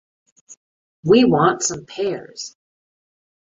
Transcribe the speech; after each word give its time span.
We 1.03 1.25
want 1.25 1.61
some 1.61 1.85
pears. 1.85 2.57